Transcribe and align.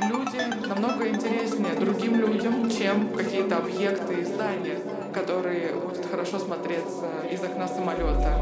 люди 0.00 0.66
намного 0.66 1.08
интереснее 1.08 1.74
другим 1.74 2.16
людям, 2.16 2.70
чем 2.70 3.08
какие-то 3.16 3.56
объекты 3.56 4.14
и 4.14 4.24
здания, 4.24 4.78
которые 5.12 5.72
будут 5.72 6.06
хорошо 6.10 6.38
смотреться 6.38 7.06
из 7.30 7.42
окна 7.42 7.66
самолета. 7.66 8.34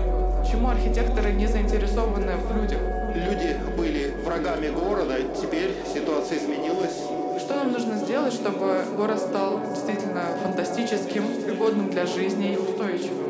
Почему 0.42 0.68
архитекторы 0.68 1.32
не 1.32 1.46
заинтересованы 1.46 2.32
в 2.36 2.56
людях? 2.56 2.80
Люди 3.14 3.56
были 3.76 4.14
врагами 4.24 4.68
города, 4.68 5.16
теперь 5.40 5.74
ситуация 5.92 6.38
изменилась. 6.38 6.96
Что 7.40 7.54
нам 7.54 7.72
нужно 7.72 7.96
сделать, 7.96 8.32
чтобы 8.32 8.84
город 8.96 9.18
стал 9.18 9.60
действительно 9.70 10.22
фантастическим, 10.42 11.24
пригодным 11.44 11.90
для 11.90 12.06
жизни 12.06 12.54
и 12.54 12.56
устойчивым? 12.56 13.26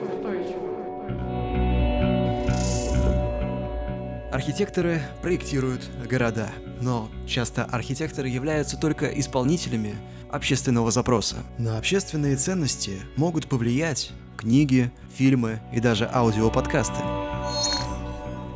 Архитекторы 4.37 5.00
проектируют 5.23 5.89
города, 6.11 6.50
но 6.82 7.09
часто 7.27 7.64
архитекторы 7.64 8.29
являются 8.29 8.76
только 8.76 9.07
исполнителями 9.07 9.95
общественного 10.31 10.90
запроса. 10.90 11.36
На 11.57 11.79
общественные 11.79 12.36
ценности 12.36 13.00
могут 13.17 13.46
повлиять 13.46 14.12
книги, 14.36 14.93
фильмы 15.17 15.61
и 15.72 15.81
даже 15.81 16.07
аудиоподкасты. 16.12 17.00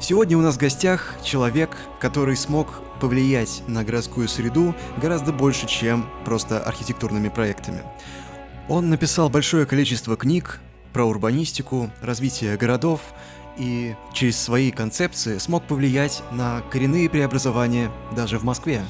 Сегодня 0.03 0.37
у 0.37 0.43
нас 0.43 0.56
в 0.56 0.59
гостях 0.59 1.16
человек, 1.25 1.75
который 1.98 2.37
смог 2.37 2.83
повлиять 3.01 3.62
на 3.67 3.83
городскую 3.83 4.28
среду 4.28 4.75
гораздо 5.01 5.33
больше, 5.33 5.67
чем 5.67 6.11
просто 6.27 6.61
архитектурными 6.61 7.31
проектами. 7.31 7.81
Он 8.69 8.91
написал 8.91 9.31
большое 9.31 9.65
количество 9.65 10.19
книг 10.19 10.61
про 10.92 11.06
урбанистику, 11.06 11.91
развитие 12.03 12.59
городов, 12.59 13.01
и 13.57 13.95
через 14.13 14.41
свои 14.41 14.71
концепции 14.71 15.39
смог 15.39 15.65
повлиять 15.65 16.23
на 16.33 16.63
коренные 16.71 17.09
преобразования 17.11 17.91
даже 18.15 18.39
в 18.39 18.45
Москве. 18.45 18.83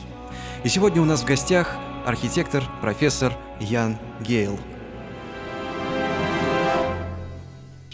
И 0.64 0.68
сегодня 0.68 1.02
у 1.02 1.04
нас 1.04 1.22
в 1.22 1.26
гостях 1.26 1.76
архитектор, 2.06 2.62
профессор 2.80 3.36
Ян 3.60 3.98
Гейл– 4.20 4.58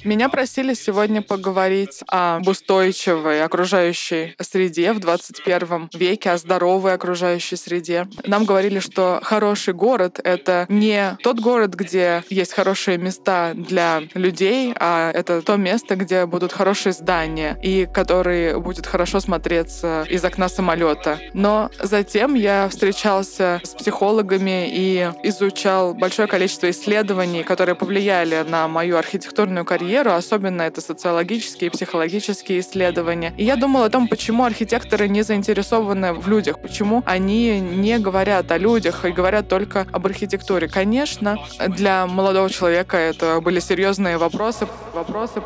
Меня 0.07 0.29
просили 0.29 0.73
сегодня 0.75 1.21
поговорить 1.21 2.05
об 2.07 2.47
устойчивой 2.47 3.43
окружающей 3.43 4.37
среде 4.41 4.93
в 4.93 5.01
21 5.01 5.91
веке, 5.95 6.31
о 6.31 6.39
здоровой 6.39 6.95
окружающей 6.95 7.57
среде. 7.57 8.07
Нам 8.25 8.45
говорили, 8.45 8.79
что 8.79 9.19
хороший 9.25 9.75
город— 9.75 10.21
это 10.23 10.67
не 10.69 11.19
тот 11.25 11.41
город, 11.41 11.75
где 11.75 12.23
есть 12.31 12.53
хорошие 12.53 12.99
места 12.99 13.51
для 13.55 14.05
людей, 14.15 14.73
а 14.79 15.11
это 15.11 15.43
то 15.43 15.57
место, 15.57 15.97
где 15.97 16.25
будут 16.25 16.53
хорошие 16.53 16.93
здания 16.93 17.59
и 17.61 17.89
которые 17.93 18.61
будет 18.61 18.87
хорошо 18.87 19.19
смотреться 19.19 20.07
из 20.09 20.25
окна 20.25 20.49
самолета. 20.49 21.19
Но 21.35 21.69
затем 21.83 22.35
я 22.35 22.69
встречался 22.69 23.61
с 23.65 23.71
психологами 23.71 24.69
и 24.71 25.11
изучал 25.25 25.95
большое 25.95 26.29
количество 26.29 26.71
исследований, 26.71 27.43
которые 27.43 27.75
повлияли 27.75 28.45
на 28.49 28.69
мою 28.69 28.99
архитектурную 28.99 29.65
карьеру, 29.65 29.96
карьеру, 29.97 30.13
особенно 30.13 30.63
это 30.63 30.81
социологические 30.81 31.69
и 31.69 31.71
психологические 31.71 32.61
исследования. 32.61 33.33
И 33.39 33.45
я 33.45 33.57
думала 33.57 33.87
о 33.87 33.91
том, 33.91 34.09
почему 34.09 34.45
архитекторы 34.45 35.09
не 35.09 35.23
заинтересованы 35.23 36.13
в 36.13 36.29
людях, 36.29 36.61
почему 36.61 37.03
они 37.07 37.61
не 37.61 37.99
говорят 37.99 38.53
о 38.53 38.59
людях 38.59 39.05
и 39.07 39.11
говорят 39.11 39.49
только 39.49 39.87
об 39.93 40.07
архитектуре. 40.07 40.69
Конечно, 40.69 41.39
для 41.69 42.07
молодого 42.07 42.51
человека 42.51 42.97
это 42.99 43.41
были 43.41 43.61
серьезные 43.61 44.19
вопросы, 44.19 44.67
вопросы, 44.93 45.41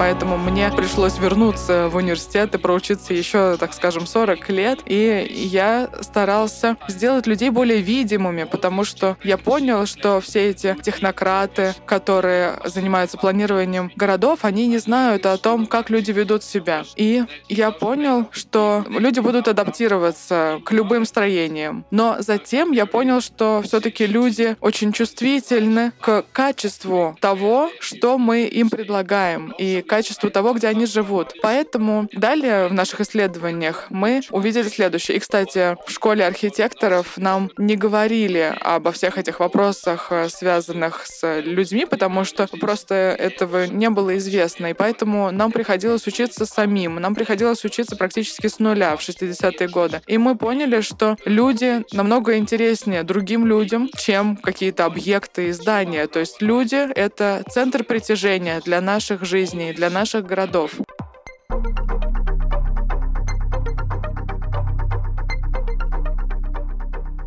поэтому 0.00 0.38
мне 0.38 0.70
пришлось 0.70 1.18
вернуться 1.18 1.90
в 1.90 1.96
университет 1.96 2.54
и 2.54 2.58
проучиться 2.58 3.12
еще, 3.12 3.58
так 3.58 3.74
скажем, 3.74 4.06
40 4.06 4.48
лет. 4.48 4.78
И 4.86 5.30
я 5.30 5.90
старался 6.00 6.78
сделать 6.88 7.26
людей 7.26 7.50
более 7.50 7.82
видимыми, 7.82 8.44
потому 8.44 8.84
что 8.84 9.18
я 9.22 9.36
понял, 9.36 9.84
что 9.84 10.22
все 10.22 10.48
эти 10.48 10.74
технократы, 10.82 11.74
которые 11.84 12.54
занимаются 12.64 13.18
планированием 13.18 13.92
городов, 13.94 14.38
они 14.46 14.68
не 14.68 14.78
знают 14.78 15.26
о 15.26 15.36
том, 15.36 15.66
как 15.66 15.90
люди 15.90 16.12
ведут 16.12 16.44
себя. 16.44 16.84
И 16.96 17.24
я 17.50 17.70
понял, 17.70 18.26
что 18.30 18.86
люди 18.88 19.20
будут 19.20 19.48
адаптироваться 19.48 20.62
к 20.64 20.72
любым 20.72 21.04
строениям. 21.04 21.84
Но 21.90 22.16
затем 22.20 22.72
я 22.72 22.86
понял, 22.86 23.20
что 23.20 23.60
все-таки 23.62 24.06
люди 24.06 24.56
очень 24.62 24.92
чувствительны 24.92 25.92
к 26.00 26.24
качеству 26.32 27.18
того, 27.20 27.68
что 27.80 28.16
мы 28.16 28.44
им 28.44 28.70
предлагаем. 28.70 29.54
И 29.58 29.84
качеству 29.90 30.30
того, 30.30 30.52
где 30.52 30.68
они 30.68 30.86
живут. 30.86 31.34
Поэтому 31.42 32.08
далее 32.12 32.68
в 32.68 32.72
наших 32.72 33.00
исследованиях 33.00 33.86
мы 33.90 34.20
увидели 34.30 34.68
следующее. 34.68 35.16
И, 35.16 35.20
кстати, 35.20 35.76
в 35.84 35.90
школе 35.90 36.24
архитекторов 36.24 37.18
нам 37.18 37.50
не 37.58 37.74
говорили 37.74 38.54
обо 38.60 38.92
всех 38.92 39.18
этих 39.18 39.40
вопросах, 39.40 40.06
э, 40.10 40.28
связанных 40.28 41.06
с 41.06 41.40
людьми, 41.40 41.86
потому 41.86 42.24
что 42.24 42.46
просто 42.60 42.94
этого 42.94 43.66
не 43.66 43.90
было 43.90 44.16
известно. 44.18 44.66
И 44.68 44.74
поэтому 44.74 45.32
нам 45.32 45.50
приходилось 45.50 46.06
учиться 46.06 46.46
самим. 46.46 46.94
Нам 46.94 47.16
приходилось 47.16 47.64
учиться 47.64 47.96
практически 47.96 48.46
с 48.46 48.60
нуля 48.60 48.96
в 48.96 49.00
60-е 49.00 49.68
годы. 49.68 50.02
И 50.06 50.18
мы 50.18 50.36
поняли, 50.36 50.82
что 50.82 51.16
люди 51.24 51.84
намного 51.92 52.38
интереснее 52.38 53.02
другим 53.02 53.44
людям, 53.44 53.88
чем 53.96 54.36
какие-то 54.36 54.84
объекты 54.84 55.48
и 55.48 55.52
здания. 55.52 56.06
То 56.06 56.20
есть 56.20 56.40
люди— 56.40 56.76
это 56.94 57.42
центр 57.50 57.82
притяжения 57.82 58.60
для 58.64 58.80
наших 58.80 59.24
жизней, 59.24 59.72
для 59.80 59.88
наших 59.88 60.26
городов. 60.26 60.74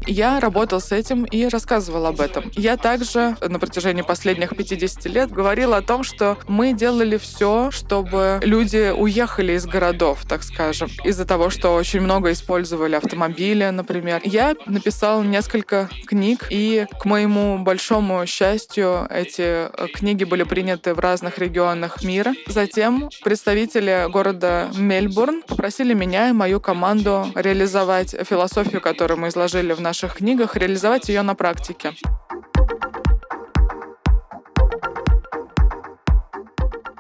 Я 0.08 0.40
работал 0.40 0.80
с 0.82 0.92
этим 0.92 1.24
и 1.26 1.48
рассказывал 1.48 2.06
об 2.06 2.22
этом. 2.22 2.52
Я 2.56 2.78
также 2.78 3.36
на 3.42 3.60
протяжении 3.60 4.02
последних 4.02 4.56
50 4.56 5.06
лет 5.06 5.32
говорила 5.32 5.78
о 5.78 5.82
том, 5.82 6.04
что 6.04 6.38
мы 6.48 6.74
делали 6.74 7.18
все, 7.18 7.72
чтобы 7.72 8.40
люди 8.44 8.92
уехали 8.96 9.54
из 9.54 9.66
городов, 9.66 10.26
так 10.28 10.44
скажем, 10.44 10.90
из-за 11.04 11.26
того, 11.26 11.50
что 11.50 11.74
очень 11.76 12.02
много 12.02 12.32
использовали 12.32 12.96
автомобили, 12.96 13.66
например. 13.70 14.22
Я 14.24 14.56
написал 14.66 15.24
несколько 15.24 15.90
книг, 16.06 16.48
и 16.50 16.86
к 17.00 17.06
моему 17.06 17.60
большому 17.60 18.26
счастью, 18.26 19.08
эти 19.10 19.42
э, 19.42 19.88
книги 19.94 20.24
были 20.24 20.44
приняты 20.44 20.94
в 20.94 21.00
разных 21.00 21.40
регионах 21.40 22.04
мира. 22.04 22.34
Затем 22.48 23.10
представители 23.24 24.08
города 24.10 24.70
Мельбурн 24.76 25.44
попросили 25.48 25.94
меня 25.94 26.30
и 26.30 26.34
мою 26.34 26.60
команду 26.60 27.28
реализовать 27.36 28.16
философию, 28.28 28.82
которую 28.82 29.20
мы 29.20 29.30
изложили 29.30 29.74
в 29.74 29.82
нашем 29.82 29.93
наших 29.94 30.16
книгах, 30.16 30.56
реализовать 30.56 31.08
ее 31.08 31.22
на 31.22 31.36
практике. 31.36 31.92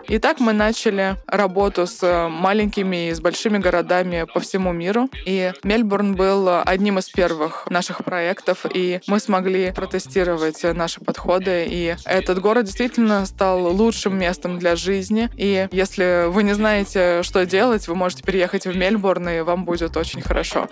Итак, 0.07 0.39
мы 0.39 0.53
начали 0.53 1.15
работу 1.25 1.87
с 1.87 2.29
маленькими 2.29 3.09
и 3.09 3.13
с 3.15 3.19
большими 3.19 3.57
городами 3.57 4.27
по 4.31 4.39
всему 4.39 4.71
миру. 4.71 5.09
И 5.25 5.53
Мельбурн 5.63 6.13
был 6.15 6.61
одним 6.63 6.99
из 6.99 7.09
первых 7.09 7.67
наших 7.71 8.05
проектов, 8.05 8.67
и 8.71 8.99
мы 9.07 9.19
смогли 9.19 9.71
протестировать 9.71 10.61
наши 10.61 11.01
подходы. 11.01 11.65
И 11.67 11.95
этот 12.05 12.41
город 12.41 12.65
действительно 12.65 13.25
стал 13.25 13.75
лучшим 13.75 14.19
местом 14.19 14.59
для 14.59 14.75
жизни. 14.75 15.31
И 15.35 15.67
если 15.71 16.27
вы 16.27 16.43
не 16.43 16.53
знаете, 16.53 17.23
что 17.23 17.43
делать, 17.47 17.87
вы 17.87 17.95
можете 17.95 18.21
переехать 18.21 18.67
в 18.67 18.77
Мельбурн, 18.77 19.29
и 19.29 19.41
вам 19.41 19.65
будет 19.65 19.97
очень 19.97 20.21
хорошо. 20.21 20.69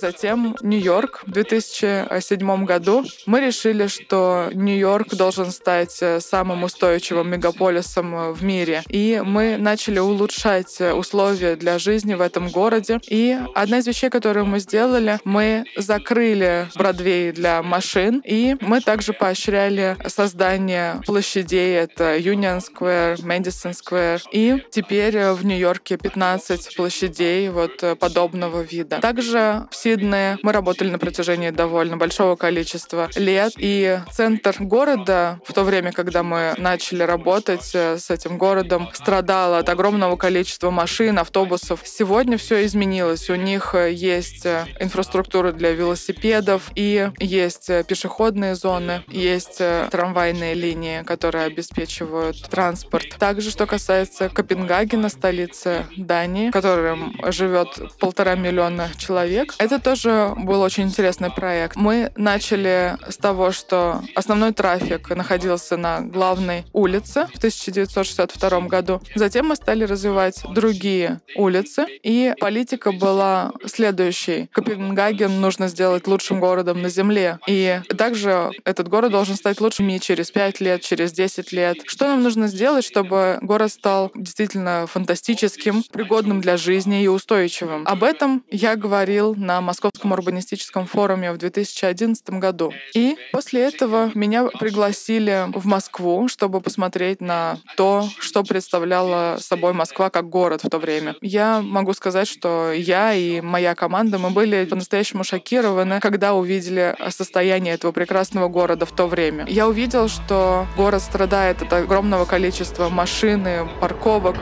Затем 0.00 0.56
Нью-Йорк 0.62 1.22
в 1.26 1.30
2007 1.30 2.64
году. 2.64 3.04
Мы 3.26 3.40
решили, 3.40 3.86
что 3.86 4.48
Нью-Йорк 4.52 5.14
должен 5.14 5.50
стать 5.50 5.98
э, 6.00 6.20
самым 6.20 6.64
устойчивым 6.64 7.30
мегаполисом 7.30 8.14
э, 8.14 8.32
в 8.32 8.42
мире. 8.42 8.82
И 8.88 9.22
мы 9.24 9.56
начали 9.58 9.98
улучшать 9.98 10.80
э, 10.80 10.92
условия 10.92 11.56
для 11.56 11.78
жизни 11.78 12.14
в 12.14 12.20
этом 12.20 12.48
городе. 12.48 13.00
И 13.08 13.38
одна 13.54 13.78
из 13.78 13.86
вещей, 13.86 14.10
которую 14.10 14.46
мы 14.46 14.58
сделали, 14.60 15.18
мы 15.24 15.64
закрыли 15.76 16.68
Бродвей 16.74 17.32
для 17.32 17.62
машин, 17.62 18.22
и 18.24 18.56
мы 18.60 18.80
также 18.80 19.12
поощряли 19.12 19.96
создание 20.06 21.00
площадей. 21.06 21.76
Это 21.76 22.16
Union 22.16 22.60
Square, 22.60 23.22
Madison 23.22 23.72
Square. 23.72 24.20
И 24.32 24.64
теперь 24.70 25.18
в 25.32 25.44
Нью-Йорке 25.44 25.98
15 25.98 26.76
площадей 26.76 27.48
вот 27.50 27.84
подобного 27.98 28.62
вида. 28.62 29.00
Также 29.00 29.66
в 29.70 29.76
Сиднее. 29.90 30.38
Мы 30.44 30.52
работали 30.52 30.88
на 30.88 31.00
протяжении 31.00 31.50
довольно 31.50 31.96
большого 31.96 32.36
количества 32.36 33.10
лет. 33.16 33.54
И 33.56 33.98
центр 34.12 34.54
города 34.60 35.40
в 35.44 35.52
то 35.52 35.64
время, 35.64 35.90
когда 35.90 36.22
мы 36.22 36.54
начали 36.58 37.02
работать 37.02 37.68
э, 37.74 37.98
с 37.98 38.08
этим 38.08 38.38
городом, 38.38 38.88
страдал 38.92 39.54
от 39.54 39.68
огромного 39.68 40.14
количества 40.16 40.70
машин, 40.70 41.18
автобусов. 41.18 41.80
Сегодня 41.82 42.38
все 42.38 42.64
изменилось. 42.66 43.28
У 43.30 43.34
них 43.34 43.74
э, 43.74 43.90
есть 43.92 44.46
э, 44.46 44.66
инфраструктура 44.78 45.50
для 45.50 45.72
велосипедов 45.72 46.70
и 46.76 47.10
есть 47.18 47.66
пешеходные 47.88 48.54
зоны, 48.54 49.02
есть 49.08 49.60
трамвайные 49.90 50.54
линии, 50.54 51.02
которые 51.02 51.46
обеспечивают 51.46 52.48
транспорт. 52.48 53.16
Также, 53.18 53.50
что 53.50 53.66
касается 53.66 54.28
Копенгагена, 54.28 55.08
столицы 55.08 55.86
Дании, 55.96 56.50
в 56.50 56.52
котором 56.52 57.16
живет 57.32 57.98
полтора 57.98 58.36
миллиона 58.36 58.88
человек, 58.96 59.54
это 59.58 59.79
тоже 59.80 60.32
был 60.36 60.60
очень 60.60 60.84
интересный 60.84 61.30
проект. 61.30 61.76
Мы 61.76 62.12
начали 62.16 62.96
с 63.08 63.16
того, 63.16 63.52
что 63.52 64.02
основной 64.14 64.52
трафик 64.52 65.10
находился 65.10 65.76
на 65.76 66.00
главной 66.00 66.64
улице 66.72 67.26
в 67.32 67.38
1962 67.38 68.60
году. 68.62 69.00
Затем 69.14 69.48
мы 69.48 69.56
стали 69.56 69.84
развивать 69.84 70.42
другие 70.54 71.20
улицы, 71.36 71.86
и 72.02 72.34
политика 72.40 72.92
была 72.92 73.52
следующей. 73.66 74.48
Копенгаген 74.52 75.40
нужно 75.40 75.68
сделать 75.68 76.06
лучшим 76.06 76.40
городом 76.40 76.82
на 76.82 76.88
Земле. 76.88 77.38
И 77.46 77.80
также 77.96 78.50
этот 78.64 78.88
город 78.88 79.12
должен 79.12 79.36
стать 79.36 79.60
лучшим 79.60 79.88
не 79.88 80.00
через 80.00 80.30
5 80.30 80.60
лет, 80.60 80.82
через 80.82 81.12
10 81.12 81.52
лет. 81.52 81.78
Что 81.86 82.06
нам 82.06 82.22
нужно 82.22 82.48
сделать, 82.48 82.84
чтобы 82.84 83.38
город 83.42 83.72
стал 83.72 84.10
действительно 84.14 84.86
фантастическим, 84.86 85.82
пригодным 85.92 86.40
для 86.40 86.56
жизни 86.56 87.02
и 87.02 87.08
устойчивым? 87.08 87.86
Об 87.86 88.04
этом 88.04 88.44
я 88.50 88.76
говорил 88.76 89.34
на 89.34 89.60
Московском 89.70 90.10
урбанистическом 90.10 90.84
форуме 90.84 91.30
в 91.30 91.38
2011 91.38 92.28
году. 92.30 92.72
И 92.92 93.16
после 93.30 93.62
этого 93.62 94.10
меня 94.16 94.46
пригласили 94.46 95.46
в 95.54 95.64
Москву, 95.64 96.26
чтобы 96.26 96.60
посмотреть 96.60 97.20
на 97.20 97.56
то, 97.76 98.04
что 98.18 98.42
представляла 98.42 99.36
собой 99.38 99.72
Москва 99.72 100.10
как 100.10 100.28
город 100.28 100.64
в 100.64 100.68
то 100.68 100.78
время. 100.78 101.14
Я 101.20 101.62
могу 101.62 101.92
сказать, 101.92 102.26
что 102.26 102.72
я 102.72 103.14
и 103.14 103.40
моя 103.40 103.76
команда, 103.76 104.18
мы 104.18 104.30
были 104.30 104.64
по-настоящему 104.64 105.22
шокированы, 105.22 106.00
когда 106.00 106.34
увидели 106.34 106.96
состояние 107.10 107.74
этого 107.74 107.92
прекрасного 107.92 108.48
города 108.48 108.86
в 108.86 108.92
то 108.92 109.06
время. 109.06 109.46
Я 109.48 109.68
увидел, 109.68 110.08
что 110.08 110.66
город 110.76 111.00
страдает 111.00 111.62
от 111.62 111.72
огромного 111.72 112.24
количества 112.24 112.88
машин 112.88 113.46
и 113.46 113.80
парковок. 113.80 114.34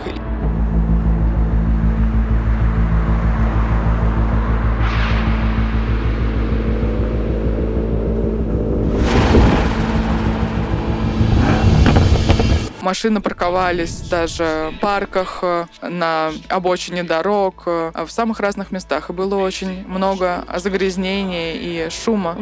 Машины 12.88 13.20
парковались 13.20 14.00
даже 14.08 14.73
в 14.73 14.81
парках, 14.81 15.40
э, 15.43 15.67
на 15.82 16.32
обочине 16.49 17.02
дорог, 17.02 17.64
э, 17.67 17.93
в 18.06 18.11
самых 18.11 18.40
разных 18.40 18.70
местах. 18.70 19.11
И 19.11 19.12
было 19.12 19.35
очень 19.35 19.87
много 19.87 20.46
загрязнений 20.56 21.52
и 21.55 21.90
шума. 21.90 22.38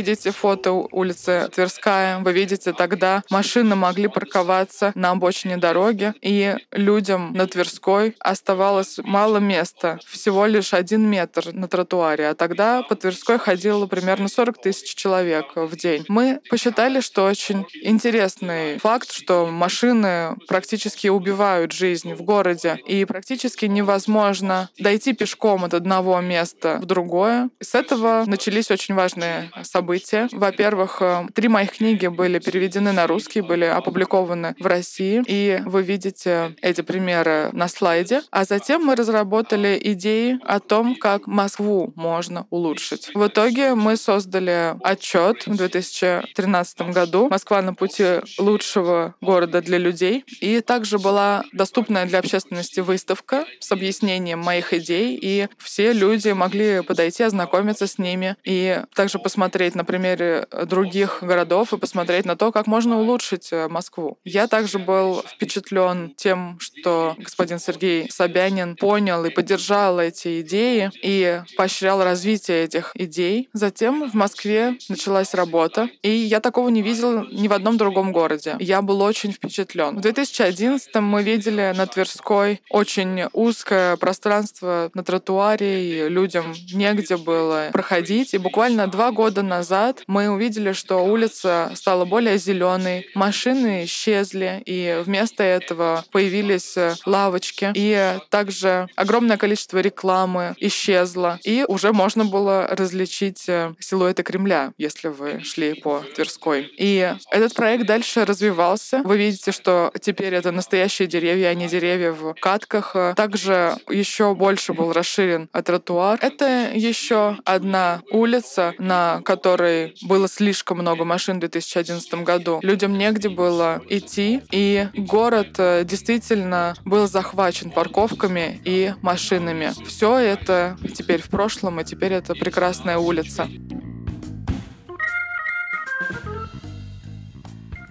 Видите 0.00 0.30
фото 0.30 0.72
улицы 0.72 1.50
Тверская, 1.54 2.20
вы 2.20 2.32
видите, 2.32 2.72
тогда 2.72 3.22
машины 3.28 3.74
могли 3.76 4.08
парковаться 4.08 4.92
на 4.94 5.10
обочине 5.10 5.58
дороги, 5.58 6.14
и 6.22 6.56
людям 6.72 7.34
на 7.34 7.46
Тверской 7.46 8.16
оставалось 8.18 8.98
мало 9.04 9.36
места, 9.36 9.98
всего 10.06 10.46
лишь 10.46 10.72
один 10.72 11.06
метр 11.06 11.52
на 11.52 11.68
тротуаре, 11.68 12.28
а 12.28 12.34
тогда 12.34 12.82
по 12.82 12.96
Тверской 12.96 13.38
ходило 13.38 13.86
примерно 13.86 14.28
40 14.28 14.62
тысяч 14.62 14.94
человек 14.94 15.52
в 15.54 15.76
день. 15.76 16.06
Мы 16.08 16.40
посчитали, 16.48 17.00
что 17.00 17.26
очень 17.26 17.66
интересный 17.82 18.78
факт, 18.78 19.12
что 19.12 19.46
машины 19.46 20.36
практически 20.48 21.08
убивают 21.08 21.72
жизнь 21.72 22.14
в 22.14 22.22
городе, 22.22 22.78
и 22.86 23.04
практически 23.04 23.66
невозможно 23.66 24.70
дойти 24.78 25.12
пешком 25.12 25.64
от 25.64 25.74
одного 25.74 26.18
места 26.20 26.78
в 26.80 26.86
другое. 26.86 27.50
с 27.60 27.74
этого 27.74 28.24
начались 28.26 28.70
очень 28.70 28.94
важные 28.94 29.50
события 29.62 29.89
события. 29.90 30.28
Во-первых, 30.32 30.98
э, 31.00 31.26
три 31.34 31.48
моих 31.48 31.72
книги 31.72 32.06
были 32.06 32.38
переведены 32.38 32.92
на 32.92 33.06
русский, 33.06 33.40
были 33.40 33.64
опубликованы 33.64 34.54
в 34.58 34.66
России, 34.66 35.22
и 35.26 35.60
вы 35.66 35.82
видите 35.82 36.54
эти 36.62 36.82
примеры 36.82 37.50
на 37.52 37.68
слайде. 37.68 38.22
А 38.30 38.44
затем 38.44 38.84
мы 38.84 38.94
разработали 38.94 39.80
идеи 39.82 40.38
о 40.44 40.60
том, 40.60 40.94
как 40.94 41.26
Москву 41.26 41.92
можно 41.96 42.46
улучшить. 42.50 43.10
В 43.14 43.26
итоге 43.26 43.74
мы 43.74 43.96
создали 43.96 44.76
отчет 44.82 45.46
в 45.46 45.56
2013 45.56 46.92
году 46.92 47.28
«Москва 47.28 47.62
на 47.62 47.74
пути 47.74 48.20
лучшего 48.38 49.14
города 49.20 49.60
для 49.60 49.78
людей». 49.78 50.24
И 50.40 50.60
также 50.60 50.98
была 50.98 51.42
доступная 51.52 52.06
для 52.06 52.20
общественности 52.20 52.80
выставка 52.80 53.44
с 53.58 53.72
объяснением 53.72 54.38
моих 54.38 54.72
идей, 54.72 55.18
и 55.20 55.48
все 55.58 55.92
люди 55.92 56.28
могли 56.28 56.82
подойти, 56.82 57.24
ознакомиться 57.24 57.86
с 57.86 57.98
ними 57.98 58.36
и 58.44 58.82
также 58.94 59.18
посмотреть 59.18 59.74
на 59.80 59.84
примере 59.84 60.46
э, 60.50 60.66
других 60.66 61.22
городов 61.22 61.72
и 61.72 61.78
посмотреть 61.78 62.26
на 62.26 62.36
то, 62.36 62.52
как 62.52 62.66
можно 62.66 63.00
улучшить 63.00 63.48
э, 63.50 63.66
Москву. 63.68 64.18
Я 64.24 64.46
также 64.46 64.78
был 64.78 65.22
впечатлен 65.26 66.12
тем, 66.16 66.58
что 66.60 67.14
господин 67.16 67.58
Сергей 67.58 68.10
Собянин 68.10 68.76
понял 68.76 69.24
и 69.24 69.30
поддержал 69.30 69.98
эти 69.98 70.42
идеи 70.42 70.90
и 71.02 71.40
поощрял 71.56 72.04
развитие 72.04 72.64
этих 72.64 72.92
идей. 72.94 73.48
Затем 73.54 74.10
в 74.10 74.12
Москве 74.12 74.76
началась 74.90 75.32
работа, 75.32 75.88
и 76.02 76.10
я 76.10 76.40
такого 76.40 76.68
не 76.68 76.82
видел 76.82 77.24
ни 77.24 77.48
в 77.48 77.54
одном 77.54 77.78
другом 77.78 78.12
городе. 78.12 78.56
Я 78.60 78.82
был 78.82 79.00
очень 79.00 79.32
впечатлен. 79.32 79.96
В 79.96 80.02
2011 80.02 80.94
мы 80.96 81.22
видели 81.22 81.72
на 81.74 81.86
Тверской 81.86 82.60
очень 82.68 83.22
узкое 83.32 83.96
пространство 83.96 84.90
на 84.92 85.02
тротуаре, 85.02 86.04
и 86.06 86.08
людям 86.10 86.52
негде 86.74 87.16
было 87.16 87.70
проходить. 87.72 88.34
И 88.34 88.38
буквально 88.38 88.86
два 88.86 89.10
года 89.10 89.40
назад 89.42 89.59
назад 89.60 90.02
мы 90.06 90.30
увидели, 90.30 90.72
что 90.72 91.04
улица 91.04 91.70
стала 91.74 92.06
более 92.06 92.38
зеленой, 92.38 93.06
машины 93.14 93.84
исчезли, 93.84 94.62
и 94.64 95.02
вместо 95.04 95.42
этого 95.42 96.02
появились 96.10 96.78
э, 96.78 96.94
лавочки, 97.04 97.70
и 97.74 98.18
также 98.30 98.88
огромное 98.96 99.36
количество 99.36 99.78
рекламы 99.78 100.54
исчезло, 100.58 101.38
и 101.44 101.66
уже 101.68 101.92
можно 101.92 102.24
было 102.24 102.68
различить 102.70 103.48
э, 103.48 103.74
силуэты 103.78 104.22
Кремля, 104.22 104.72
если 104.78 105.08
вы 105.08 105.40
шли 105.44 105.74
по 105.74 106.02
Тверской. 106.14 106.72
И 106.78 107.14
этот 107.30 107.54
проект 107.54 107.84
дальше 107.86 108.24
развивался. 108.24 109.02
Вы 109.04 109.18
видите, 109.18 109.52
что 109.52 109.92
теперь 110.00 110.34
это 110.34 110.52
настоящие 110.52 111.06
деревья, 111.06 111.48
а 111.48 111.54
не 111.54 111.68
деревья 111.68 112.12
в 112.12 112.32
катках. 112.40 112.96
Также 113.14 113.76
еще 113.90 114.34
больше 114.34 114.72
был 114.72 114.92
расширен 114.94 115.48
тротуар. 115.52 116.18
Это 116.22 116.70
еще 116.74 117.36
одна 117.44 118.00
улица, 118.10 118.72
на 118.78 119.20
которой 119.22 119.49
которой 119.50 119.94
было 120.02 120.28
слишком 120.28 120.78
много 120.78 121.04
машин 121.04 121.36
в 121.36 121.40
2011 121.40 122.14
году. 122.22 122.60
Людям 122.62 122.96
негде 122.96 123.28
было 123.28 123.82
идти, 123.88 124.42
и 124.52 124.88
город 124.94 125.54
э, 125.58 125.84
действительно 125.84 126.74
был 126.84 127.08
захвачен 127.08 127.70
парковками 127.70 128.60
и 128.64 128.94
машинами. 129.02 129.72
Все 129.86 130.18
это 130.18 130.76
теперь 130.94 131.20
в 131.20 131.28
прошлом, 131.28 131.80
и 131.80 131.84
теперь 131.84 132.12
это 132.12 132.34
прекрасная 132.34 132.98
улица. 132.98 133.48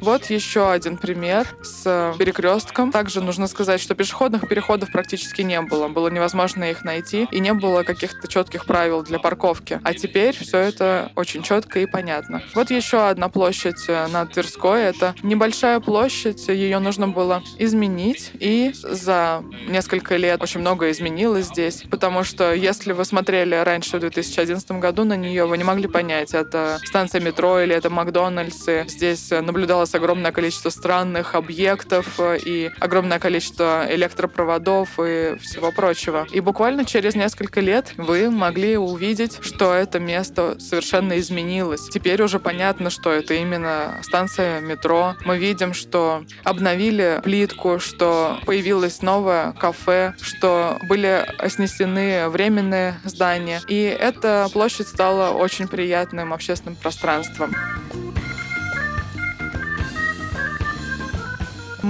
Вот 0.01 0.25
еще 0.25 0.71
один 0.71 0.97
пример 0.97 1.47
с 1.61 2.15
перекрестком. 2.17 2.91
Также 2.91 3.21
нужно 3.21 3.47
сказать, 3.47 3.81
что 3.81 3.95
пешеходных 3.95 4.47
переходов 4.47 4.91
практически 4.91 5.41
не 5.41 5.61
было. 5.61 5.87
Было 5.87 6.07
невозможно 6.09 6.63
их 6.71 6.83
найти, 6.83 7.27
и 7.31 7.39
не 7.39 7.53
было 7.53 7.83
каких-то 7.83 8.27
четких 8.27 8.65
правил 8.65 9.03
для 9.03 9.19
парковки. 9.19 9.79
А 9.83 9.93
теперь 9.93 10.35
все 10.35 10.57
это 10.57 11.11
очень 11.15 11.43
четко 11.43 11.79
и 11.79 11.85
понятно. 11.85 12.41
Вот 12.55 12.71
еще 12.71 13.07
одна 13.07 13.29
площадь 13.29 13.85
э, 13.87 14.07
на 14.07 14.25
Тверской. 14.25 14.83
Это 14.83 15.15
небольшая 15.21 15.79
площадь, 15.79 16.47
ее 16.47 16.79
нужно 16.79 17.07
было 17.07 17.43
изменить, 17.57 18.31
и 18.39 18.71
за 18.73 19.43
несколько 19.67 20.15
лет 20.15 20.41
очень 20.41 20.61
много 20.61 20.89
изменилось 20.91 21.47
здесь, 21.47 21.83
потому 21.89 22.23
что 22.23 22.53
если 22.53 22.93
вы 22.93 23.05
смотрели 23.05 23.55
раньше 23.55 23.97
в 23.97 23.99
2011 23.99 24.71
году 24.73 25.03
на 25.03 25.15
нее, 25.15 25.45
вы 25.45 25.57
не 25.57 25.63
могли 25.63 25.87
понять, 25.87 26.33
это 26.33 26.79
станция 26.85 27.21
метро 27.21 27.59
или 27.61 27.75
это 27.75 27.89
Макдональдс. 27.89 28.67
Здесь 28.87 29.29
наблюдалось 29.31 29.88
появилось 29.89 29.95
огромное 29.95 30.31
количество 30.31 30.69
странных 30.69 31.35
объектов 31.35 32.19
и 32.45 32.69
огромное 32.79 33.19
количество 33.19 33.85
электропроводов 33.89 34.99
и 34.99 35.37
всего 35.41 35.71
прочего. 35.71 36.27
И 36.31 36.41
буквально 36.41 36.85
через 36.85 37.15
несколько 37.15 37.61
лет 37.61 37.93
вы 37.97 38.29
могли 38.29 38.77
увидеть, 38.77 39.39
что 39.41 39.73
это 39.73 39.99
место 39.99 40.57
совершенно 40.59 41.17
изменилось. 41.19 41.89
Теперь 41.89 42.21
уже 42.21 42.39
понятно, 42.39 42.89
что 42.89 43.11
это 43.11 43.33
именно 43.33 43.99
станция 44.03 44.61
метро. 44.61 45.15
Мы 45.25 45.37
видим, 45.37 45.73
что 45.73 46.23
обновили 46.43 47.19
плитку, 47.23 47.79
что 47.79 48.39
появилось 48.45 49.01
новое 49.01 49.53
кафе, 49.53 50.13
что 50.21 50.77
были 50.87 51.25
снесены 51.47 52.29
временные 52.29 52.95
здания. 53.05 53.61
И 53.67 53.81
эта 53.83 54.47
площадь 54.53 54.87
стала 54.87 55.31
очень 55.31 55.67
приятным 55.67 56.33
общественным 56.33 56.75
пространством. 56.75 57.53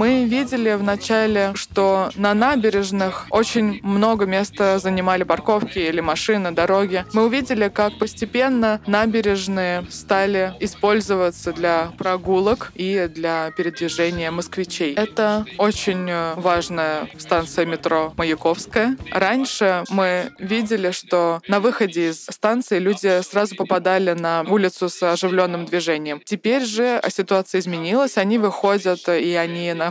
Мы 0.00 0.24
видели 0.24 0.72
в 0.72 0.82
начале, 0.82 1.52
что 1.54 2.08
на 2.14 2.32
набережных 2.32 3.26
очень 3.28 3.80
много 3.82 4.24
места 4.24 4.78
занимали 4.78 5.24
парковки 5.24 5.78
или 5.78 6.00
машины, 6.00 6.52
дороги. 6.52 7.04
Мы 7.12 7.26
увидели, 7.26 7.68
как 7.68 7.98
постепенно 7.98 8.80
набережные 8.86 9.84
стали 9.90 10.54
использоваться 10.58 11.52
для 11.52 11.92
прогулок 11.98 12.72
и 12.74 13.10
для 13.14 13.50
передвижения 13.50 14.30
москвичей. 14.30 14.94
Это 14.94 15.44
очень 15.58 16.08
э, 16.08 16.32
важная 16.36 17.10
станция 17.18 17.66
метро 17.66 18.14
Маяковская. 18.16 18.96
Раньше 19.12 19.84
мы 19.90 20.32
видели, 20.38 20.92
что 20.92 21.42
на 21.46 21.60
выходе 21.60 22.08
из 22.08 22.24
станции 22.24 22.78
люди 22.78 23.20
сразу 23.20 23.54
попадали 23.54 24.12
на 24.12 24.46
улицу 24.48 24.88
с 24.88 25.02
оживленным 25.02 25.66
движением. 25.66 26.22
Теперь 26.24 26.64
же 26.64 27.02
ситуация 27.10 27.60
изменилась, 27.60 28.16
они 28.16 28.38
выходят 28.38 29.06
и 29.06 29.34
они 29.34 29.74
находятся 29.74 29.89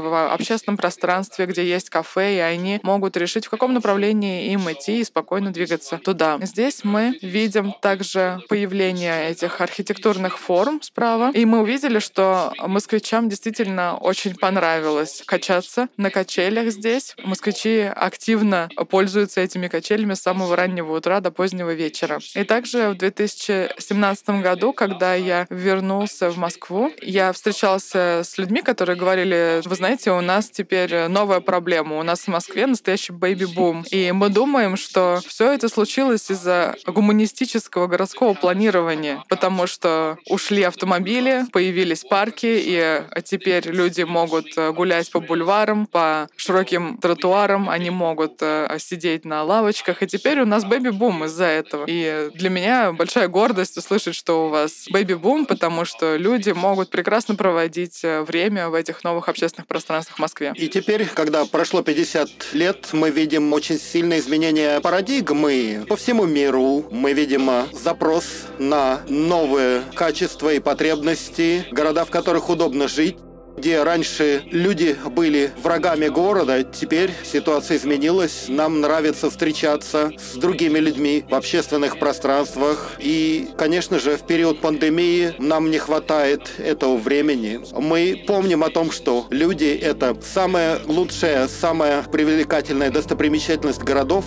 в 0.00 0.32
общественном 0.32 0.76
пространстве, 0.76 1.46
где 1.46 1.64
есть 1.64 1.90
кафе, 1.90 2.36
и 2.36 2.38
они 2.38 2.80
могут 2.82 3.16
решить, 3.16 3.46
в 3.46 3.50
каком 3.50 3.74
направлении 3.74 4.52
им 4.52 4.70
идти 4.70 5.00
и 5.00 5.04
спокойно 5.04 5.52
двигаться 5.52 5.98
туда. 5.98 6.38
Здесь 6.42 6.84
мы 6.84 7.18
видим 7.22 7.74
также 7.80 8.40
появление 8.48 9.30
этих 9.30 9.60
архитектурных 9.60 10.38
форм 10.38 10.80
справа, 10.82 11.30
и 11.34 11.44
мы 11.44 11.60
увидели, 11.60 11.98
что 11.98 12.52
москвичам 12.58 13.28
действительно 13.28 13.96
очень 13.96 14.34
понравилось 14.34 15.22
качаться 15.26 15.88
на 15.96 16.10
качелях 16.10 16.70
здесь. 16.70 17.14
Москвичи 17.24 17.80
активно 17.80 18.68
пользуются 18.90 19.40
этими 19.40 19.68
качелями 19.68 20.14
с 20.14 20.22
самого 20.22 20.56
раннего 20.56 20.96
утра 20.96 21.20
до 21.20 21.30
позднего 21.30 21.72
вечера. 21.74 22.20
И 22.34 22.44
также 22.44 22.90
в 22.90 22.96
2017 22.96 24.28
году, 24.42 24.72
когда 24.72 25.14
я 25.14 25.46
вернулся 25.50 26.30
в 26.30 26.36
Москву, 26.36 26.92
я 27.02 27.32
встречался 27.32 28.22
с 28.24 28.38
людьми, 28.38 28.62
которые 28.62 28.96
говорили, 28.96 29.33
говорили, 29.34 29.68
вы 29.68 29.74
знаете, 29.74 30.10
у 30.12 30.20
нас 30.20 30.50
теперь 30.50 31.08
новая 31.08 31.40
проблема. 31.40 31.98
У 31.98 32.02
нас 32.02 32.20
в 32.20 32.28
Москве 32.28 32.66
настоящий 32.66 33.12
бэйби-бум. 33.12 33.84
И 33.90 34.12
мы 34.12 34.28
думаем, 34.28 34.76
что 34.76 35.20
все 35.26 35.52
это 35.52 35.68
случилось 35.68 36.30
из-за 36.30 36.76
гуманистического 36.86 37.86
городского 37.86 38.34
планирования, 38.34 39.22
потому 39.28 39.66
что 39.66 40.18
ушли 40.28 40.62
автомобили, 40.62 41.44
появились 41.52 42.04
парки, 42.04 42.46
и 42.46 43.02
теперь 43.24 43.68
люди 43.68 44.02
могут 44.02 44.46
гулять 44.74 45.10
по 45.10 45.20
бульварам, 45.20 45.86
по 45.86 46.28
широким 46.36 46.98
тротуарам, 46.98 47.68
они 47.68 47.90
могут 47.90 48.38
э, 48.40 48.76
сидеть 48.78 49.24
на 49.24 49.42
лавочках, 49.42 50.02
и 50.02 50.06
теперь 50.06 50.40
у 50.40 50.46
нас 50.46 50.64
бэби-бум 50.64 51.24
из-за 51.24 51.44
этого. 51.44 51.84
И 51.86 52.30
для 52.34 52.50
меня 52.50 52.92
большая 52.92 53.28
гордость 53.28 53.76
услышать, 53.76 54.14
что 54.14 54.46
у 54.46 54.48
вас 54.48 54.86
бэби-бум, 54.90 55.46
потому 55.46 55.84
что 55.84 56.16
люди 56.16 56.50
могут 56.50 56.90
прекрасно 56.90 57.34
проводить 57.34 58.04
э, 58.04 58.22
время 58.22 58.68
в 58.68 58.74
этих 58.74 59.04
новых 59.04 59.23
новых 59.24 59.28
общественных 59.28 59.66
пространствах 59.66 60.16
в 60.16 60.20
Москве. 60.20 60.52
И 60.54 60.68
теперь, 60.68 61.06
когда 61.06 61.44
прошло 61.46 61.82
50 61.82 62.52
лет, 62.52 62.88
мы 62.92 63.10
видим 63.10 63.52
очень 63.52 63.78
сильное 63.78 64.18
изменение 64.18 64.80
парадигмы 64.80 65.84
по 65.88 65.96
всему 65.96 66.26
миру. 66.26 66.86
Мы 66.90 67.12
видим 67.12 67.48
а, 67.48 67.66
запрос 67.72 68.24
на 68.58 69.00
новые 69.08 69.82
качества 69.94 70.52
и 70.52 70.60
потребности, 70.60 71.66
города, 71.70 72.04
в 72.04 72.10
которых 72.10 72.50
удобно 72.50 72.88
жить 72.88 73.16
где 73.56 73.82
раньше 73.82 74.42
люди 74.50 74.96
были 75.10 75.52
врагами 75.62 76.08
города, 76.08 76.62
теперь 76.64 77.10
ситуация 77.24 77.76
изменилась. 77.76 78.46
Нам 78.48 78.80
нравится 78.80 79.30
встречаться 79.30 80.10
с 80.18 80.36
другими 80.36 80.78
людьми 80.78 81.24
в 81.28 81.34
общественных 81.34 81.98
пространствах. 81.98 82.92
И, 82.98 83.48
конечно 83.56 83.98
же, 83.98 84.16
в 84.16 84.26
период 84.26 84.60
пандемии 84.60 85.34
нам 85.38 85.70
не 85.70 85.78
хватает 85.78 86.50
этого 86.58 86.96
времени. 86.96 87.60
Мы 87.72 88.24
помним 88.26 88.64
о 88.64 88.70
том, 88.70 88.90
что 88.90 89.26
люди— 89.30 89.78
это 89.82 90.16
самая 90.22 90.80
лучшая, 90.86 91.48
самая 91.48 92.02
привлекательная 92.02 92.90
достопримечательность 92.90 93.82
городов. 93.82 94.24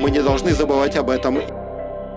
Мы 0.00 0.10
не 0.10 0.22
должны 0.22 0.52
забывать 0.52 0.96
об 0.96 1.10
этом. 1.10 1.40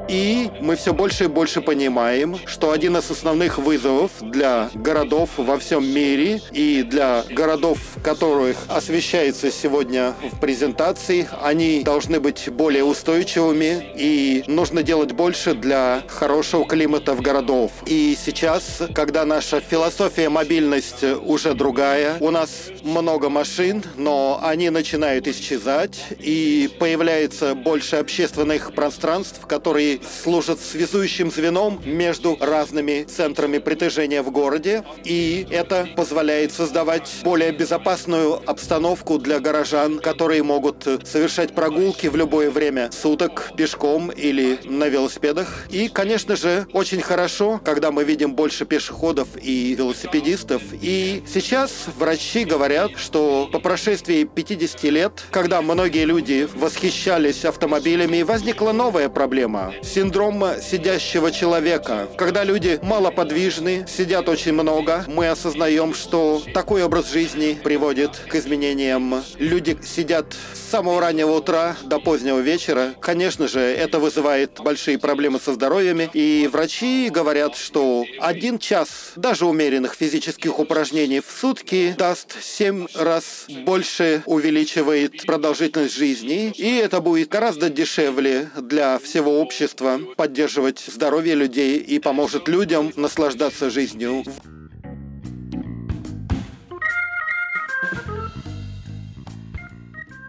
И 0.07 0.51
мы 0.59 0.75
все 0.75 0.93
больше 0.93 1.25
и 1.25 1.27
больше 1.27 1.61
понимаем, 1.61 2.37
что 2.45 2.71
один 2.71 2.97
из 2.97 3.09
основных 3.09 3.57
вызовов 3.57 4.11
для 4.21 4.69
городов 4.73 5.29
во 5.37 5.57
всем 5.57 5.85
мире 5.85 6.41
и 6.51 6.83
для 6.83 7.23
городов, 7.29 7.79
которых 8.03 8.57
освещается 8.67 9.51
сегодня 9.51 10.13
в 10.31 10.39
презентации, 10.39 11.27
они 11.41 11.83
должны 11.83 12.19
быть 12.19 12.49
более 12.49 12.83
устойчивыми 12.83 13.93
и 13.95 14.43
нужно 14.47 14.83
делать 14.83 15.13
больше 15.13 15.53
для 15.53 16.03
хорошего 16.07 16.65
климата 16.65 17.13
в 17.13 17.21
городов. 17.21 17.71
И 17.85 18.17
сейчас, 18.23 18.81
когда 18.93 19.25
наша 19.25 19.61
философия 19.61 20.29
мобильность 20.29 21.03
уже 21.03 21.53
другая, 21.53 22.17
у 22.19 22.29
нас 22.29 22.69
много 22.83 23.29
машин, 23.29 23.83
но 23.95 24.39
они 24.43 24.69
начинают 24.69 25.27
исчезать 25.27 25.97
и 26.19 26.69
появляется 26.79 27.55
больше 27.55 27.95
общественных 27.95 28.73
пространств, 28.73 29.45
которые 29.47 29.99
служат 30.07 30.59
связующим 30.59 31.31
звеном 31.31 31.81
между 31.85 32.37
разными 32.39 33.03
центрами 33.03 33.57
притяжения 33.57 34.21
в 34.21 34.31
городе, 34.31 34.83
и 35.03 35.47
это 35.49 35.87
позволяет 35.95 36.51
создавать 36.51 37.09
более 37.23 37.51
безопасную 37.51 38.41
обстановку 38.49 39.17
для 39.17 39.39
горожан, 39.39 39.99
которые 39.99 40.43
могут 40.43 40.83
совершать 41.03 41.55
прогулки 41.55 42.07
в 42.07 42.15
любое 42.15 42.49
время 42.49 42.89
суток 42.91 43.51
пешком 43.57 44.11
или 44.11 44.59
на 44.63 44.87
велосипедах. 44.87 45.65
И, 45.69 45.87
конечно 45.87 46.35
же, 46.35 46.67
очень 46.73 47.01
хорошо, 47.01 47.59
когда 47.63 47.91
мы 47.91 48.03
видим 48.03 48.33
больше 48.33 48.65
пешеходов 48.65 49.27
и 49.41 49.75
велосипедистов. 49.75 50.61
И 50.81 51.23
сейчас 51.31 51.71
врачи 51.97 52.45
говорят, 52.45 52.91
что 52.97 53.49
по 53.51 53.59
прошествии 53.59 54.23
50 54.23 54.83
лет, 54.83 55.23
когда 55.31 55.61
многие 55.61 56.05
люди 56.05 56.47
восхищались 56.55 57.45
автомобилями, 57.45 58.21
возникла 58.21 58.71
новая 58.71 59.09
проблема 59.09 59.73
синдром 59.83 60.43
сидящего 60.61 61.31
человека. 61.31 62.07
Когда 62.17 62.43
люди 62.43 62.79
малоподвижны, 62.81 63.85
сидят 63.87 64.29
очень 64.29 64.53
много, 64.53 65.05
мы 65.07 65.27
осознаем, 65.27 65.93
что 65.93 66.41
такой 66.53 66.83
образ 66.83 67.11
жизни 67.11 67.59
приводит 67.63 68.15
к 68.27 68.35
изменениям. 68.35 69.23
Люди 69.37 69.77
сидят 69.83 70.35
самого 70.73 71.01
раннего 71.01 71.33
утра 71.33 71.77
до 71.83 71.99
позднего 71.99 72.39
вечера. 72.39 72.95
Конечно 72.99 73.47
же, 73.47 73.59
это 73.59 73.99
вызывает 73.99 74.59
большие 74.59 74.97
проблемы 74.97 75.39
со 75.39 75.53
здоровьем, 75.53 76.09
и 76.13 76.49
врачи 76.51 77.11
говорят, 77.11 77.55
что 77.55 78.03
один 78.19 78.57
час 78.57 79.11
даже 79.15 79.45
умеренных 79.45 79.93
физических 79.93 80.57
упражнений 80.57 81.19
в 81.19 81.29
сутки 81.29 81.93
даст 81.95 82.41
7 82.41 82.87
раз 82.95 83.45
больше 83.63 84.23
увеличивает 84.25 85.27
продолжительность 85.27 85.95
жизни, 85.95 86.51
и 86.57 86.77
это 86.77 87.01
будет 87.01 87.29
гораздо 87.29 87.69
дешевле 87.69 88.49
для 88.57 88.97
всего 88.97 89.41
общества 89.41 89.99
поддерживать 90.17 90.83
здоровье 90.87 91.35
людей 91.35 91.77
и 91.77 91.99
поможет 91.99 92.47
людям 92.47 92.91
наслаждаться 92.95 93.69
жизнью. 93.69 94.23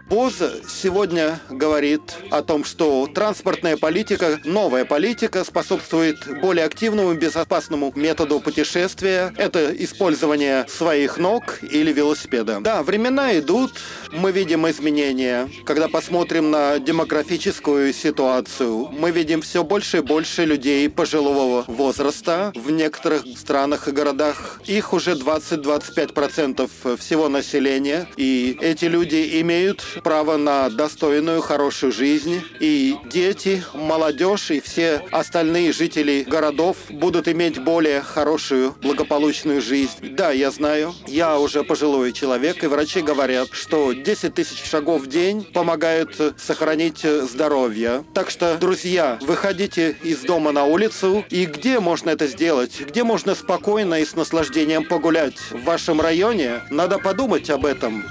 ВОЗ 0.07 0.61
сегодня 0.69 1.39
говорит 1.49 2.01
о 2.29 2.43
том, 2.43 2.63
что 2.63 3.07
транспортная 3.07 3.75
политика, 3.75 4.39
новая 4.43 4.85
политика 4.85 5.43
способствует 5.43 6.41
более 6.41 6.65
активному 6.65 7.13
и 7.13 7.17
безопасному 7.17 7.91
методу 7.95 8.39
путешествия. 8.39 9.33
Это 9.35 9.75
использование 9.75 10.67
своих 10.67 11.17
ног 11.17 11.59
или 11.63 11.91
велосипеда. 11.91 12.59
Да, 12.61 12.83
времена 12.83 13.35
идут, 13.39 13.71
мы 14.11 14.31
видим 14.31 14.69
изменения. 14.69 15.49
Когда 15.65 15.87
посмотрим 15.87 16.51
на 16.51 16.77
демографическую 16.77 17.91
ситуацию, 17.91 18.89
мы 18.91 19.09
видим 19.09 19.41
все 19.41 19.63
больше 19.63 19.97
и 19.97 20.01
больше 20.01 20.45
людей 20.45 20.87
пожилого 20.87 21.65
возраста 21.67 22.53
в 22.55 22.69
некоторых 22.69 23.23
странах 23.35 23.87
и 23.87 23.91
городах. 23.91 24.61
Их 24.65 24.93
уже 24.93 25.13
20-25% 25.13 26.97
всего 26.97 27.27
населения. 27.27 28.07
И 28.17 28.55
эти 28.61 28.85
люди 28.85 29.41
имеют 29.41 29.94
право 30.03 30.37
на 30.37 30.69
достойную, 30.69 31.41
хорошую 31.41 31.91
жизнь. 31.91 32.41
И 32.59 32.95
дети, 33.05 33.63
молодежь 33.73 34.51
и 34.51 34.59
все 34.59 35.01
остальные 35.11 35.73
жители 35.73 36.25
городов 36.27 36.77
будут 36.89 37.27
иметь 37.27 37.59
более 37.59 38.01
хорошую, 38.01 38.75
благополучную 38.81 39.61
жизнь. 39.61 40.15
Да, 40.15 40.31
я 40.31 40.51
знаю, 40.51 40.93
я 41.07 41.39
уже 41.39 41.63
пожилой 41.63 42.13
человек, 42.13 42.63
и 42.63 42.67
врачи 42.67 43.01
говорят, 43.01 43.49
что 43.51 43.93
10 43.93 44.33
тысяч 44.33 44.63
шагов 44.63 45.03
в 45.03 45.07
день 45.07 45.43
помогают 45.43 46.35
сохранить 46.37 46.99
здоровье. 47.01 48.03
Так 48.13 48.29
что, 48.29 48.57
друзья, 48.57 49.17
выходите 49.21 49.97
из 50.03 50.19
дома 50.19 50.51
на 50.51 50.65
улицу, 50.65 51.25
и 51.29 51.45
где 51.45 51.79
можно 51.79 52.09
это 52.09 52.27
сделать? 52.27 52.81
Где 52.81 53.03
можно 53.03 53.35
спокойно 53.35 54.01
и 54.01 54.05
с 54.05 54.15
наслаждением 54.15 54.83
погулять? 54.85 55.37
В 55.51 55.63
вашем 55.63 56.01
районе? 56.01 56.61
Надо 56.69 56.99
подумать 56.99 57.49
об 57.49 57.65
этом. 57.65 58.03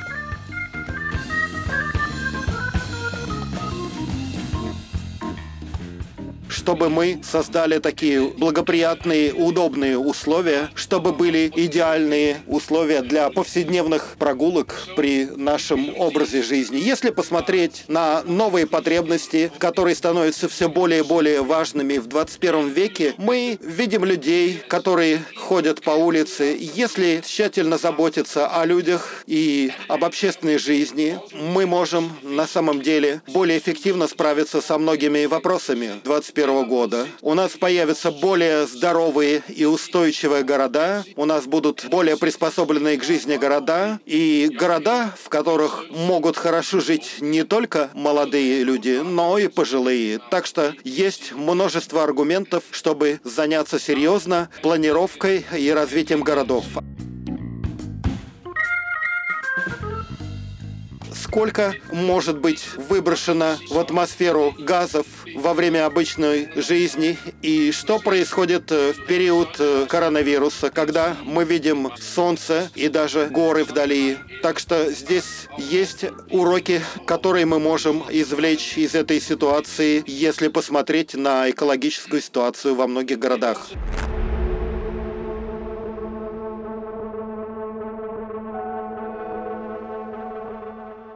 Чтобы 6.64 6.88
мы 6.88 7.20
создали 7.22 7.78
такие 7.78 8.22
благоприятные, 8.22 9.34
удобные 9.34 9.98
условия, 9.98 10.70
чтобы 10.74 11.12
были 11.12 11.52
идеальные 11.54 12.38
условия 12.46 13.02
для 13.02 13.28
повседневных 13.28 14.16
прогулок 14.18 14.74
при 14.96 15.26
нашем 15.26 15.94
образе 15.94 16.42
жизни. 16.42 16.78
Если 16.78 17.10
посмотреть 17.10 17.84
на 17.88 18.22
новые 18.22 18.66
потребности, 18.66 19.52
которые 19.58 19.94
становятся 19.94 20.48
все 20.48 20.70
более 20.70 21.00
и 21.00 21.02
более 21.02 21.42
важными 21.42 21.98
в 21.98 22.06
21 22.06 22.70
веке, 22.70 23.12
мы 23.18 23.58
видим 23.60 24.02
людей, 24.02 24.62
которые 24.66 25.22
ходят 25.36 25.82
по 25.82 25.90
улице. 25.90 26.56
Если 26.58 27.20
тщательно 27.26 27.76
заботиться 27.76 28.46
о 28.46 28.64
людях 28.64 29.22
и 29.26 29.70
об 29.88 30.02
общественной 30.02 30.56
жизни, 30.56 31.18
мы 31.34 31.66
можем 31.66 32.10
на 32.22 32.46
самом 32.46 32.80
деле 32.80 33.20
более 33.26 33.58
эффективно 33.58 34.08
справиться 34.08 34.62
со 34.62 34.78
многими 34.78 35.26
вопросами 35.26 36.00
21 36.04 36.53
года. 36.62 37.06
У 37.20 37.34
нас 37.34 37.52
появятся 37.52 38.12
более 38.12 38.66
здоровые 38.66 39.42
и 39.48 39.64
устойчивые 39.64 40.44
города, 40.44 41.04
у 41.16 41.24
нас 41.24 41.46
будут 41.46 41.86
более 41.90 42.16
приспособленные 42.16 42.98
к 42.98 43.04
жизни 43.04 43.36
города, 43.36 43.98
и 44.06 44.48
города, 44.56 45.14
в 45.20 45.28
которых 45.28 45.86
могут 45.90 46.36
хорошо 46.36 46.80
жить 46.80 47.16
не 47.20 47.42
только 47.42 47.90
молодые 47.94 48.62
люди, 48.62 49.00
но 49.02 49.38
и 49.38 49.48
пожилые. 49.48 50.20
Так 50.30 50.46
что 50.46 50.74
есть 50.84 51.32
множество 51.32 52.04
аргументов, 52.04 52.62
чтобы 52.70 53.20
заняться 53.24 53.80
серьезно 53.80 54.48
планировкой 54.62 55.44
и 55.56 55.70
развитием 55.70 56.22
городов. 56.22 56.64
Сколько 61.34 61.74
может 61.90 62.38
быть 62.38 62.64
выброшено 62.76 63.56
в 63.68 63.76
атмосферу 63.80 64.54
газов 64.56 65.04
во 65.34 65.52
время 65.52 65.84
обычной 65.84 66.48
жизни 66.54 67.18
и 67.42 67.72
что 67.72 67.98
происходит 67.98 68.70
э, 68.70 68.92
в 68.92 69.04
период 69.06 69.48
э, 69.58 69.86
коронавируса, 69.88 70.70
когда 70.70 71.16
мы 71.24 71.42
видим 71.44 71.90
солнце 72.00 72.70
и 72.76 72.86
даже 72.86 73.26
горы 73.26 73.64
вдали. 73.64 74.16
Так 74.42 74.60
что 74.60 74.92
здесь 74.92 75.48
есть 75.58 76.04
уроки, 76.30 76.80
которые 77.04 77.46
мы 77.46 77.58
можем 77.58 78.04
извлечь 78.08 78.78
из 78.78 78.94
этой 78.94 79.20
ситуации, 79.20 80.04
если 80.06 80.46
посмотреть 80.46 81.14
на 81.14 81.50
экологическую 81.50 82.22
ситуацию 82.22 82.76
во 82.76 82.86
многих 82.86 83.18
городах. 83.18 83.70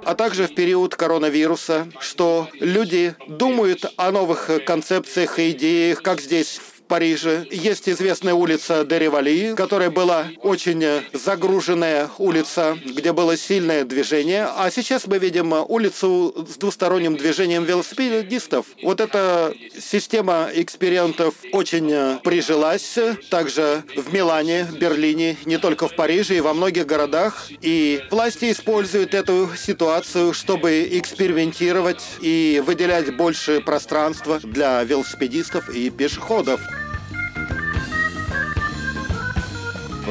А 0.08 0.14
также 0.14 0.46
в 0.46 0.54
период 0.54 0.96
коронавируса, 0.96 1.86
что 2.00 2.48
люди 2.54 3.14
думают 3.26 3.92
о 3.98 4.10
новых 4.10 4.48
концепциях 4.64 5.38
и 5.38 5.50
идеях, 5.50 6.00
как 6.00 6.22
здесь 6.22 6.58
в 6.58 6.77
Париже 6.88 7.46
есть 7.50 7.88
известная 7.88 8.34
улица 8.34 8.84
Деревали, 8.84 9.54
которая 9.54 9.90
была 9.90 10.28
очень 10.42 10.84
загруженная 11.12 12.08
улица, 12.18 12.78
где 12.84 13.12
было 13.12 13.36
сильное 13.36 13.84
движение. 13.84 14.48
А 14.56 14.70
сейчас 14.70 15.06
мы 15.06 15.18
видим 15.18 15.52
улицу 15.68 16.46
с 16.48 16.56
двусторонним 16.56 17.16
движением 17.16 17.64
велосипедистов. 17.64 18.66
Вот 18.82 19.00
эта 19.00 19.54
система 19.78 20.48
экспериментов 20.54 21.34
очень 21.52 22.18
прижилась. 22.20 22.98
Также 23.30 23.84
в 23.94 24.12
Милане, 24.12 24.66
Берлине, 24.80 25.36
не 25.44 25.58
только 25.58 25.88
в 25.88 25.94
Париже 25.94 26.36
и 26.36 26.40
во 26.40 26.54
многих 26.54 26.86
городах. 26.86 27.48
И 27.60 28.02
власти 28.10 28.50
используют 28.50 29.14
эту 29.14 29.50
ситуацию, 29.56 30.32
чтобы 30.32 30.88
экспериментировать 30.90 32.02
и 32.20 32.62
выделять 32.64 33.14
больше 33.16 33.60
пространства 33.60 34.40
для 34.42 34.82
велосипедистов 34.84 35.68
и 35.68 35.90
пешеходов. 35.90 36.60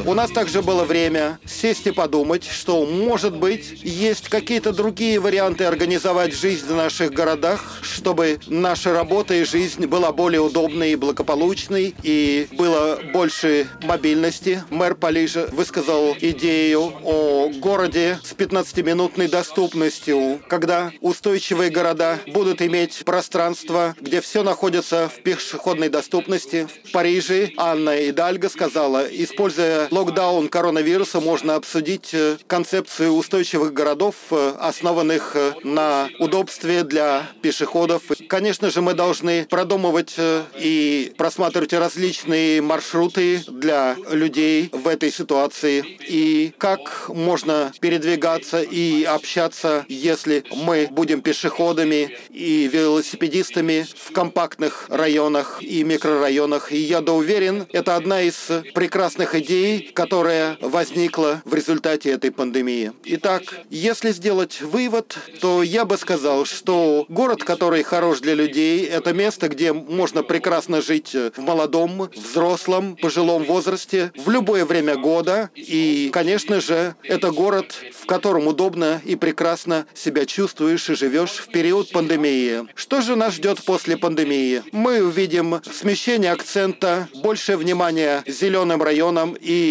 У 0.05 0.13
нас 0.13 0.31
также 0.31 0.61
было 0.61 0.83
время 0.83 1.39
сесть 1.45 1.87
и 1.87 1.91
подумать, 1.91 2.45
что, 2.45 2.85
может 2.85 3.35
быть, 3.35 3.71
есть 3.83 4.29
какие-то 4.29 4.71
другие 4.71 5.19
варианты 5.19 5.63
организовать 5.63 6.33
жизнь 6.33 6.67
в 6.67 6.75
наших 6.75 7.11
городах, 7.11 7.79
чтобы 7.81 8.39
наша 8.47 8.93
работа 8.93 9.33
и 9.33 9.43
жизнь 9.43 9.85
была 9.87 10.11
более 10.11 10.41
удобной 10.41 10.91
и 10.91 10.95
благополучной, 10.95 11.95
и 12.03 12.47
было 12.51 12.99
больше 13.13 13.67
мобильности. 13.83 14.63
Мэр 14.69 14.95
Парижа 14.95 15.47
высказал 15.51 16.15
идею 16.19 16.93
о 17.03 17.49
городе 17.59 18.19
с 18.23 18.33
15-минутной 18.33 19.27
доступностью, 19.27 20.39
когда 20.47 20.91
устойчивые 21.01 21.69
города 21.69 22.19
будут 22.27 22.61
иметь 22.61 23.03
пространство, 23.05 23.95
где 23.99 24.21
все 24.21 24.43
находится 24.43 25.09
в 25.09 25.21
пешеходной 25.21 25.89
доступности. 25.89 26.67
В 26.85 26.91
Париже 26.91 27.51
Анна 27.57 28.09
Идальго 28.09 28.49
сказала, 28.49 29.05
используя 29.09 29.86
локдаун 29.91 30.49
коронавируса 30.49 31.19
можно 31.19 31.55
обсудить 31.55 32.13
э, 32.13 32.37
концепцию 32.47 33.13
устойчивых 33.13 33.73
городов, 33.73 34.15
э, 34.31 34.53
основанных 34.59 35.35
э, 35.35 35.53
на 35.63 36.09
удобстве 36.19 36.83
для 36.83 37.27
пешеходов. 37.41 38.03
Конечно 38.27 38.69
же, 38.69 38.81
мы 38.81 38.93
должны 38.93 39.45
продумывать 39.45 40.15
и 40.57 41.13
просматривать 41.17 41.73
различные 41.73 42.61
маршруты 42.61 43.41
для 43.47 43.95
людей 44.11 44.69
в 44.71 44.87
этой 44.87 45.11
ситуации 45.11 45.83
и 46.07 46.53
как 46.57 47.09
можно 47.09 47.71
передвигаться 47.79 48.61
и 48.61 49.03
общаться, 49.03 49.85
если 49.87 50.43
мы 50.55 50.87
будем 50.91 51.21
пешеходами 51.21 52.17
и 52.29 52.67
велосипедистами 52.67 53.85
в 53.95 54.11
компактных 54.11 54.85
районах 54.89 55.61
и 55.61 55.83
микрорайонах. 55.83 56.71
И 56.71 56.77
я 56.77 57.01
да 57.01 57.13
уверен, 57.13 57.65
это 57.71 57.95
одна 57.95 58.21
из 58.21 58.35
прекрасных 58.73 59.35
идей, 59.35 59.76
которая 59.79 60.57
возникла 60.61 61.41
в 61.45 61.53
результате 61.53 62.11
этой 62.11 62.31
пандемии. 62.31 62.91
Итак, 63.03 63.43
если 63.69 64.11
сделать 64.11 64.61
вывод, 64.61 65.17
то 65.41 65.63
я 65.63 65.85
бы 65.85 65.97
сказал, 65.97 66.45
что 66.45 67.05
город, 67.09 67.43
который 67.43 67.83
хорош 67.83 68.19
для 68.19 68.33
людей, 68.33 68.85
это 68.85 69.13
место, 69.13 69.49
где 69.49 69.73
можно 69.73 70.23
прекрасно 70.23 70.81
жить 70.81 71.13
в 71.13 71.39
молодом, 71.39 72.09
взрослом, 72.15 72.95
пожилом 72.95 73.43
возрасте, 73.43 74.11
в 74.15 74.29
любое 74.29 74.65
время 74.65 74.95
года. 74.95 75.49
И, 75.55 76.09
конечно 76.13 76.61
же, 76.61 76.95
это 77.03 77.31
город, 77.31 77.75
в 77.99 78.05
котором 78.05 78.47
удобно 78.47 79.01
и 79.05 79.15
прекрасно 79.15 79.85
себя 79.93 80.25
чувствуешь 80.25 80.89
и 80.89 80.95
живешь 80.95 81.37
в 81.37 81.47
период 81.47 81.91
пандемии. 81.91 82.67
Что 82.75 83.01
же 83.01 83.15
нас 83.15 83.35
ждет 83.35 83.63
после 83.63 83.97
пандемии? 83.97 84.63
Мы 84.71 85.03
увидим 85.03 85.61
смещение 85.71 86.31
акцента, 86.31 87.07
больше 87.15 87.57
внимания 87.57 88.23
зеленым 88.25 88.81
районам 88.81 89.35
и 89.39 89.66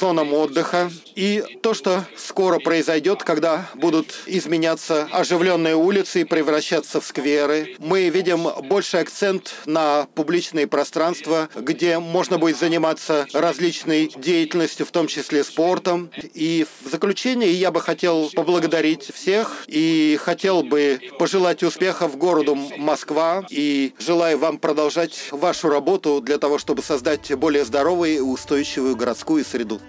зонам 0.00 0.32
отдыха. 0.32 0.90
И 1.14 1.44
то, 1.62 1.74
что 1.74 2.04
скоро 2.16 2.58
произойдет, 2.58 3.22
когда 3.22 3.68
будут 3.74 4.14
изменяться 4.26 5.08
оживленные 5.12 5.76
улицы 5.76 6.22
и 6.22 6.24
превращаться 6.24 7.00
в 7.00 7.04
скверы. 7.04 7.76
Мы 7.78 8.08
видим 8.08 8.48
больший 8.68 9.00
акцент 9.00 9.54
на 9.66 10.06
публичные 10.14 10.66
пространства, 10.66 11.48
где 11.54 11.98
можно 11.98 12.38
будет 12.38 12.58
заниматься 12.58 13.26
различной 13.32 14.12
деятельностью, 14.16 14.86
в 14.86 14.90
том 14.90 15.06
числе 15.06 15.44
спортом. 15.44 16.10
И 16.34 16.66
в 16.82 16.88
заключение 16.88 17.52
я 17.52 17.70
бы 17.70 17.80
хотел 17.80 18.30
поблагодарить 18.34 19.10
всех 19.14 19.64
и 19.66 20.18
хотел 20.22 20.62
бы 20.62 21.00
пожелать 21.18 21.62
успехов 21.62 22.16
городу 22.16 22.54
Москва 22.54 23.44
и 23.50 23.92
желаю 23.98 24.38
вам 24.38 24.58
продолжать 24.58 25.28
вашу 25.30 25.68
работу 25.68 26.20
для 26.20 26.38
того, 26.38 26.58
чтобы 26.58 26.82
создать 26.82 27.32
более 27.34 27.64
здоровую 27.64 28.14
и 28.14 28.20
устойчивую 28.20 28.96
городскую 28.96 29.39
и 29.40 29.44
среду. 29.44 29.80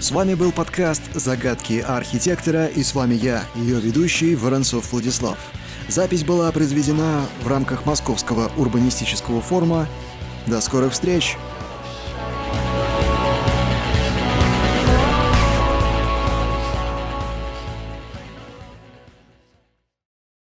С 0.00 0.10
вами 0.10 0.34
был 0.34 0.52
подкаст 0.52 1.02
«Загадки 1.14 1.84
архитектора» 1.86 2.66
и 2.66 2.82
с 2.82 2.94
вами 2.94 3.14
я, 3.14 3.44
ее 3.54 3.80
ведущий 3.80 4.34
Воронцов 4.34 4.92
Владислав. 4.92 5.38
Запись 5.88 6.24
была 6.24 6.50
произведена 6.50 7.26
в 7.42 7.48
рамках 7.48 7.86
Московского 7.86 8.50
урбанистического 8.56 9.40
форума. 9.40 9.86
До 10.46 10.60
скорых 10.60 10.92
встреч! 10.92 11.36